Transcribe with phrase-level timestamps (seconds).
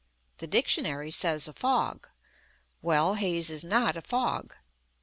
[0.37, 2.09] The dictionary says, "a fog."
[2.81, 4.55] Well, haze is not a fog.